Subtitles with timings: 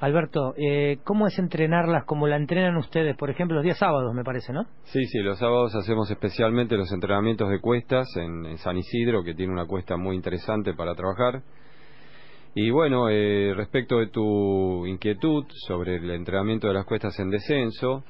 [0.00, 3.16] Alberto, eh, ¿cómo es entrenarlas como la entrenan ustedes?
[3.16, 4.64] Por ejemplo, los días sábados, me parece, ¿no?
[4.84, 9.52] Sí, sí, los sábados hacemos especialmente los entrenamientos de cuestas en, San Isidro, que tiene
[9.52, 11.42] una cuesta muy interesante para trabajar.
[12.54, 18.04] Y bueno, eh, respecto de tu inquietud sobre el entrenamiento de las cuestas en descenso,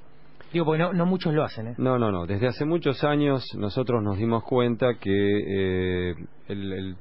[0.53, 1.75] Digo, porque no, muchos lo hacen, ¿eh?
[1.77, 2.27] No, no, no.
[2.27, 6.15] Desde hace muchos años nosotros nos dimos cuenta que eh,
[6.49, 6.97] el,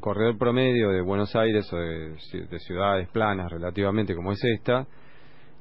[0.00, 2.16] corredor promedio de Buenos Aires o de,
[2.60, 4.86] ciudades planas relativamente como es esta,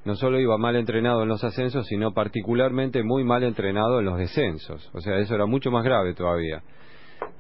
[0.06, 4.18] no solo iba mal entrenado en los ascensos, sino particularmente muy mal entrenado en los
[4.18, 4.90] descensos.
[4.94, 6.62] O sea, eso era mucho más grave todavía.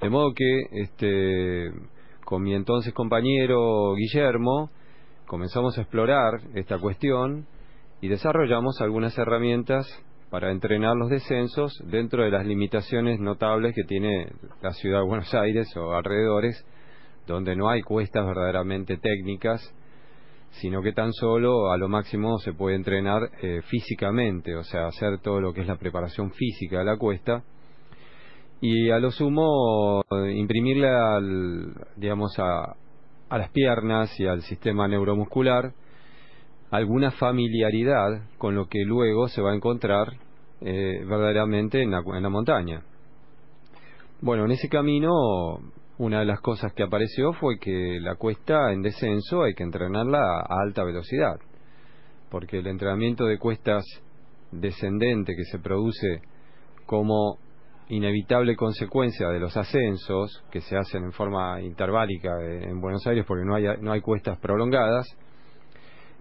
[0.02, 1.72] De modo que, este,
[2.26, 4.70] con mi entonces compañero Guillermo,
[5.26, 7.46] comenzamos a explorar esta cuestión
[8.02, 9.88] y desarrollamos algunas herramientas
[10.30, 15.34] para entrenar los descensos dentro de las limitaciones notables que tiene la ciudad de Buenos
[15.34, 16.66] Aires o alrededores,
[17.34, 19.62] donde no hay cuestas verdaderamente técnicas,
[20.52, 25.20] sino que tan solo a lo máximo se puede entrenar eh, físicamente, o sea, hacer
[25.20, 27.44] todo lo que es la preparación física de la cuesta
[28.62, 30.02] y a lo sumo
[30.34, 32.76] imprimirle al, digamos a,
[33.30, 35.72] a las piernas y al sistema neuromuscular
[36.72, 40.14] alguna familiaridad con lo que luego se va a encontrar
[40.62, 42.84] eh, verdaderamente en la, en la montaña.
[44.22, 45.60] Bueno, en ese camino
[46.00, 50.40] una de las cosas que apareció fue que la cuesta en descenso hay que entrenarla
[50.40, 51.40] a alta velocidad,
[52.32, 53.84] porque el entrenamiento de cuestas
[54.52, 56.22] descendente que se produce
[56.86, 57.38] como
[57.90, 63.46] inevitable consecuencia de los ascensos que se hacen en forma interválica en Buenos Aires porque
[63.46, 65.06] no hay, no hay cuestas prolongadas,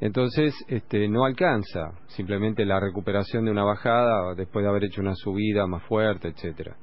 [0.00, 5.14] entonces, este, no alcanza simplemente la recuperación de una bajada después de haber hecho una
[5.14, 6.76] subida más fuerte, etcétera.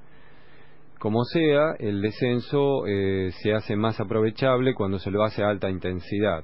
[1.06, 5.70] Como sea, el descenso eh, se hace más aprovechable cuando se lo hace a alta
[5.70, 6.44] intensidad.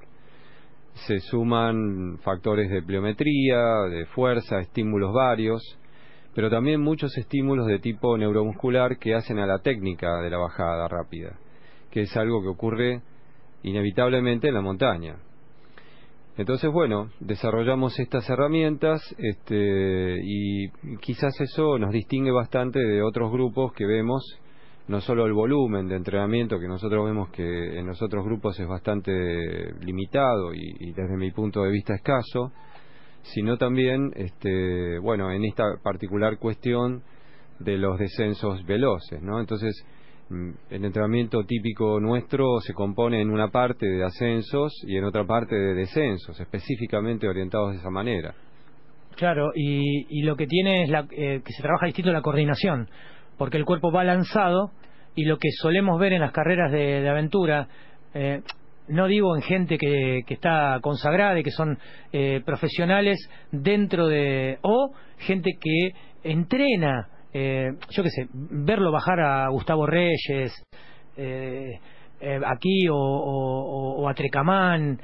[1.07, 3.57] Se suman factores de pliometría,
[3.89, 5.63] de fuerza, estímulos varios,
[6.35, 10.87] pero también muchos estímulos de tipo neuromuscular que hacen a la técnica de la bajada
[10.87, 11.39] rápida,
[11.89, 13.01] que es algo que ocurre
[13.63, 15.15] inevitablemente en la montaña.
[16.37, 20.69] Entonces, bueno, desarrollamos estas herramientas este, y
[21.01, 24.23] quizás eso nos distingue bastante de otros grupos que vemos,
[24.91, 28.67] no solo el volumen de entrenamiento, que nosotros vemos que en los otros grupos es
[28.67, 29.11] bastante
[29.81, 32.51] limitado y, desde mi punto de vista escaso,
[33.23, 37.01] sino también, este, bueno, en esta particular cuestión
[37.59, 39.39] de los descensos veloces, ¿no?
[39.39, 39.85] Entonces,
[40.31, 45.25] Mm, el entrenamiento típico nuestro se compone en una parte de ascensos y en otra
[45.25, 48.33] parte de descensos, específicamente orientados de esa manera.
[49.17, 52.89] Claro, y, lo que tiene es la, eh, que se trabaja distinto la coordinación,
[53.41, 54.69] porque el cuerpo va lanzado
[55.15, 57.67] y lo que solemos ver en las carreras de, aventura,
[58.13, 58.43] eh,
[58.87, 61.79] no digo en gente que, está consagrada y que son
[62.13, 63.17] eh, profesionales
[63.51, 70.53] dentro de, o gente que entrena eh, yo qué sé, verlo bajar a Gustavo Reyes,
[71.17, 71.79] eh,
[72.19, 75.01] eh, aquí o, a Trecamán,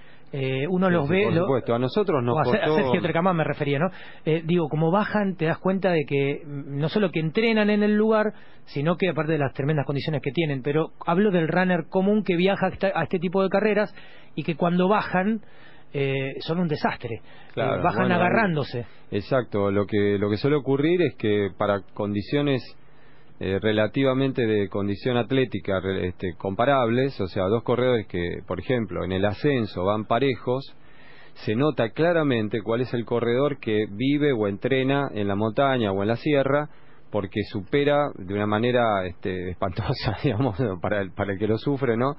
[0.69, 1.23] uno los ve.
[1.25, 3.89] Por supuesto, a nosotros nos o a, Sergio Trecamán me refería, ¿no?
[4.43, 8.33] digo, como bajan, te das cuenta de que no solo que entrenan en el lugar,
[8.65, 12.35] sino que aparte de las tremendas condiciones que tienen, pero hablo del runner común que
[12.35, 13.93] viaja a este tipo de carreras
[14.35, 15.41] y que cuando bajan
[15.93, 17.15] eh, son un desastre.
[17.15, 17.21] Eh,
[17.55, 18.85] bajan agarrándose.
[19.11, 19.71] Exacto.
[19.71, 22.61] Lo que, lo que suele ocurrir es que para condiciones
[23.39, 29.11] eh, relativamente de condición atlética este, comparables, o sea, dos corredores que, por ejemplo, en
[29.11, 30.75] el ascenso van parejos,
[31.45, 36.01] se nota claramente cuál es el corredor que vive o entrena en la montaña o
[36.01, 36.69] en la sierra
[37.11, 41.95] porque supera de una manera este, espantosa, digamos, para el, para el que lo sufre,
[41.95, 42.15] ¿no?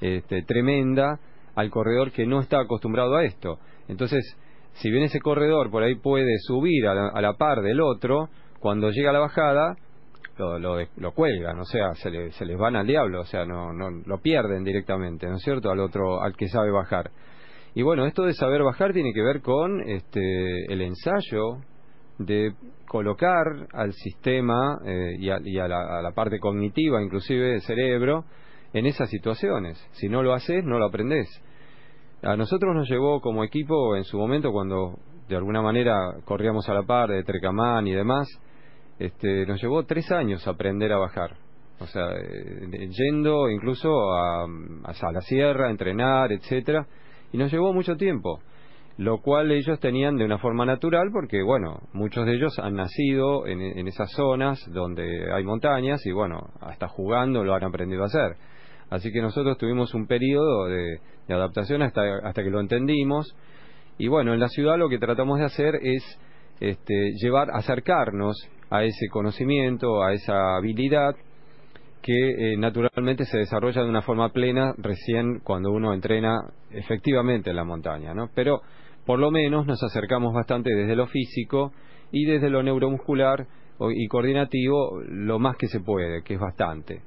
[0.00, 1.18] Este, tremenda,
[1.54, 3.58] al corredor que no está acostumbrado a esto.
[3.88, 4.36] Entonces,
[4.74, 8.28] si bien ese corredor por ahí puede subir a la, par del otro,
[8.60, 9.76] cuando llega a la bajada,
[10.38, 13.90] lo, lo, cuelgan, o sea, se, se, les van al diablo, o sea, no, no
[14.04, 17.10] lo pierden directamente, ¿no es cierto?, al otro, al que sabe bajar.
[17.74, 21.58] Y bueno, esto de saber bajar tiene que ver con este, el ensayo
[22.18, 22.54] de
[22.86, 28.24] colocar al sistema eh, y, a, la, a, la, parte cognitiva, inclusive del cerebro,
[28.72, 29.78] en esas situaciones.
[29.92, 31.28] Si no lo haces, no lo aprendes.
[32.22, 34.98] A nosotros nos llevó como equipo en su momento cuando
[35.28, 38.28] de alguna manera corríamos a la par de Trecamán y demás,
[38.98, 41.36] este, nos llevó tres años aprender a bajar.
[41.78, 46.86] O sea, eh, yendo incluso a, a, la sierra, a entrenar, etcétera,
[47.32, 48.40] y nos llevó mucho tiempo.
[48.98, 53.46] Lo cual ellos tenían de una forma natural porque, bueno, muchos de ellos han nacido
[53.46, 58.36] en, esas zonas donde hay montañas y, bueno, hasta jugando lo han aprendido a hacer
[58.88, 63.36] Así que nosotros tuvimos un periodo de, adaptación hasta, hasta que lo entendimos
[63.98, 66.02] Y bueno, en la ciudad lo que tratamos de hacer es
[66.60, 71.14] este, llevar, acercarnos a ese conocimiento, a esa habilidad
[72.02, 76.40] que eh, naturalmente se desarrolla de una forma plena recién cuando uno entrena
[76.70, 78.30] efectivamente en la montaña, ¿no?
[78.34, 78.60] Pero
[79.04, 81.72] por lo menos nos acercamos bastante desde lo físico
[82.12, 83.46] y desde lo neuromuscular
[83.94, 87.02] y coordinativo lo más que se puede, que es bastante.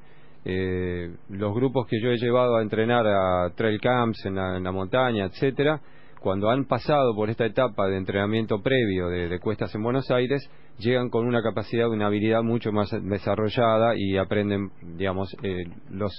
[0.45, 5.25] Eh, los grupos que yo he llevado a entrenar a trail camps en la, montaña,
[5.25, 5.81] etcétera,
[6.19, 11.09] cuando han pasado por esta etapa de entrenamiento previo de, cuestas en Buenos Aires, llegan
[11.09, 16.13] con una capacidad, una habilidad mucho más desarrollada y aprenden, digamos, eh, los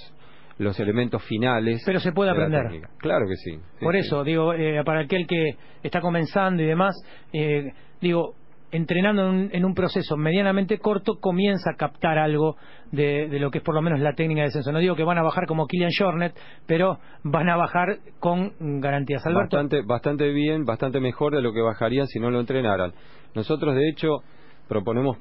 [0.57, 1.81] los elementos finales.
[1.85, 2.87] Pero se puede aprender.
[2.97, 3.59] Claro que sí.
[3.79, 6.95] Por eso, digo, eh, para aquel que está comenzando y demás,
[7.33, 8.35] eh, digo,
[8.71, 12.55] entrenando en un, proceso medianamente corto, comienza a captar algo
[12.91, 14.71] de, lo que es por lo menos la técnica de descenso.
[14.71, 16.33] No digo que van a bajar como Killian Jornet,
[16.65, 19.25] pero van a bajar con garantías.
[19.25, 19.57] Alberto.
[19.57, 22.93] Bastante, bastante bien, bastante mejor de lo que bajarían si no lo entrenaran.
[23.35, 24.19] Nosotros, de hecho,
[24.67, 25.17] proponemos,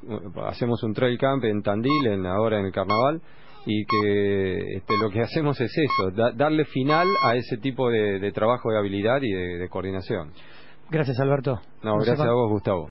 [0.47, 3.21] hacemos un trail camp en Tandil, en, ahora en el carnaval,
[3.67, 8.71] y que este, lo que hacemos es eso, darle final a ese tipo de, trabajo
[8.71, 10.33] de habilidad y de, coordinación.
[10.91, 11.61] Gracias, Alberto.
[11.83, 12.89] No, gracias a vos, Gustavo.